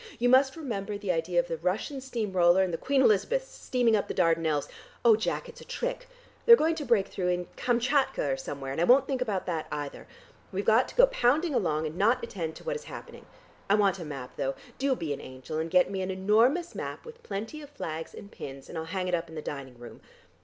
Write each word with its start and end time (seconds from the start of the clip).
"You 0.17 0.29
must 0.29 0.55
remember 0.57 0.97
the 0.97 1.11
idea 1.11 1.39
of 1.39 1.47
the 1.47 1.57
Russian 1.59 2.01
steam 2.01 2.31
roller, 2.33 2.63
and 2.63 2.73
the 2.73 2.77
Queen 2.79 3.03
Elizabeth 3.03 3.47
steaming 3.53 3.95
up 3.95 4.07
the 4.07 4.15
Dardanelles. 4.15 4.67
Oh, 5.05 5.15
Jack! 5.15 5.47
It's 5.47 5.61
a 5.61 5.63
trick! 5.63 6.09
They're 6.47 6.55
going 6.55 6.73
to 6.77 6.85
break 6.85 7.07
through 7.09 7.27
in 7.27 7.45
Kamkatka 7.55 8.33
or 8.33 8.35
somewhere 8.35 8.71
and 8.71 8.81
I 8.81 8.85
won't 8.85 9.05
think 9.05 9.21
about 9.21 9.45
that 9.45 9.67
either. 9.71 10.07
We've 10.51 10.65
got 10.65 10.87
to 10.87 10.95
go 10.95 11.05
pounding 11.05 11.53
along, 11.53 11.85
and 11.85 11.97
not 11.99 12.23
attend 12.23 12.55
to 12.55 12.63
what 12.63 12.75
is 12.75 12.85
happening. 12.85 13.27
I 13.69 13.75
want 13.75 13.99
a 13.99 14.03
map, 14.03 14.37
though. 14.37 14.55
Do 14.79 14.95
be 14.95 15.13
an 15.13 15.21
angel, 15.21 15.59
and 15.59 15.69
get 15.69 15.91
me 15.91 16.01
an 16.01 16.09
enormous 16.09 16.73
map 16.73 17.05
with 17.05 17.21
plenty 17.21 17.61
of 17.61 17.69
flags 17.69 18.15
and 18.15 18.31
pins 18.31 18.69
and 18.69 18.79
I'll 18.79 18.85
hang 18.85 19.07
it 19.07 19.13
up 19.13 19.29
in 19.29 19.35
the 19.35 19.41
dining 19.43 19.77
room. 19.77 20.01